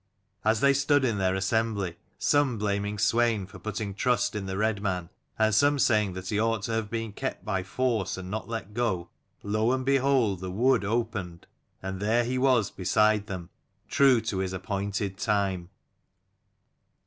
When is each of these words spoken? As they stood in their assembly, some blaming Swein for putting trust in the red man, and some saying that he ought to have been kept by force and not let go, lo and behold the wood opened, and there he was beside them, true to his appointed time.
As 0.43 0.61
they 0.61 0.73
stood 0.73 1.05
in 1.05 1.19
their 1.19 1.35
assembly, 1.35 1.95
some 2.17 2.57
blaming 2.57 2.97
Swein 2.97 3.45
for 3.47 3.59
putting 3.59 3.93
trust 3.93 4.33
in 4.33 4.47
the 4.47 4.57
red 4.57 4.81
man, 4.81 5.09
and 5.37 5.53
some 5.53 5.77
saying 5.77 6.13
that 6.13 6.29
he 6.29 6.39
ought 6.39 6.63
to 6.63 6.71
have 6.71 6.89
been 6.89 7.13
kept 7.13 7.45
by 7.45 7.61
force 7.61 8.17
and 8.17 8.31
not 8.31 8.49
let 8.49 8.73
go, 8.73 9.11
lo 9.43 9.71
and 9.71 9.85
behold 9.85 10.39
the 10.39 10.49
wood 10.49 10.83
opened, 10.83 11.45
and 11.83 11.99
there 11.99 12.23
he 12.23 12.39
was 12.39 12.71
beside 12.71 13.27
them, 13.27 13.51
true 13.87 14.19
to 14.21 14.39
his 14.39 14.53
appointed 14.53 15.19
time. 15.19 15.69